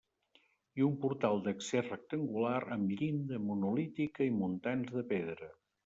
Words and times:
I 0.79 0.85
un 0.85 0.95
portal 1.03 1.41
d'accés 1.49 1.85
rectangular 1.89 2.57
amb 2.79 2.97
llinda 3.03 3.43
monolítica 3.51 4.31
i 4.31 4.37
muntants 4.43 4.95
de 4.99 5.07
pedra. 5.15 5.57